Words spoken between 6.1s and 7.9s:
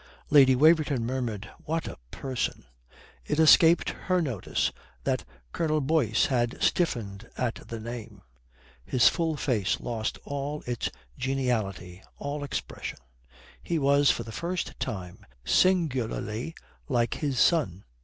had stiffened at the